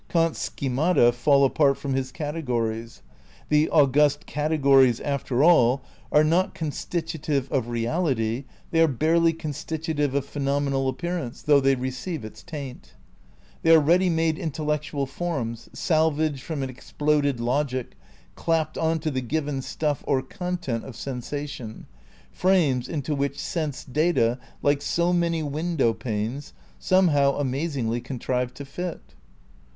Kant's 0.09 0.39
schemata 0.49 1.11
fall 1.11 1.45
apart 1.45 1.77
from 1.77 1.93
his 1.93 2.11
categories. 2.11 3.03
The 3.49 3.69
august 3.69 4.25
categories, 4.25 4.99
after 4.99 5.43
aU, 5.43 5.79
are 6.11 6.23
not 6.23 6.57
I 6.59 6.65
THE 6.65 6.71
CEITICAL 6.71 6.79
PREPARATIONS 6.81 6.83
3 6.87 6.87
constitutive 6.87 7.51
of 7.51 7.67
reality, 7.67 8.45
they 8.71 8.81
are 8.81 8.87
barely 8.87 9.31
constitutive 9.31 10.15
of 10.15 10.25
phenomenal 10.25 10.89
appearance, 10.89 11.43
though 11.43 11.59
they 11.59 11.75
receive 11.75 12.25
its 12.25 12.41
taint. 12.41 12.95
They 13.61 13.71
are 13.75 13.79
ready 13.79 14.09
made 14.09 14.39
intellectual 14.39 15.05
forms, 15.05 15.69
salvage 15.71 16.41
from 16.41 16.63
an 16.63 16.69
exploded 16.71 17.39
logic, 17.39 17.95
clapped 18.33 18.79
on 18.79 18.97
to 19.01 19.11
the 19.11 19.21
given 19.21 19.61
stuff 19.61 20.03
or 20.07 20.23
con 20.23 20.57
tent 20.57 20.83
of 20.83 20.95
sensation, 20.95 21.85
frames 22.31 22.89
into 22.89 23.13
which 23.13 23.37
sense 23.37 23.83
data, 23.83 24.39
like 24.63 24.81
so 24.81 25.13
many 25.13 25.43
window 25.43 25.93
panes, 25.93 26.53
somehow 26.79 27.35
amazingly 27.35 28.01
contrive 28.01 28.51
to 28.55 28.65
fit. 28.65 29.13